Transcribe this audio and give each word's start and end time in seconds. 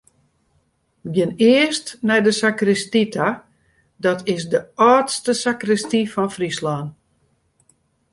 We 1.03 1.09
geane 1.15 1.35
earst 1.53 1.87
nei 2.07 2.21
de 2.25 2.31
sakristy 2.39 3.03
ta, 3.13 3.27
dat 4.03 4.19
is 4.35 4.43
de 4.53 4.59
âldste 4.91 5.33
sakristy 5.43 6.01
fan 6.13 6.29
Fryslân. 6.35 6.87